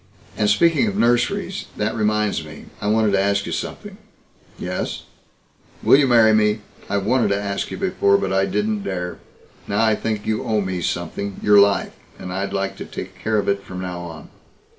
[0.35, 2.65] "And speaking of nurseries that reminds me.
[2.81, 3.99] I wanted to ask you something."
[4.57, 5.03] "Yes?"
[5.83, 6.61] "Will you marry me?
[6.89, 9.19] I've wanted to ask you before, but I didn't dare.
[9.67, 11.93] Now I think you owe me something your life.
[12.17, 14.29] And I'd like to take care of it from now on."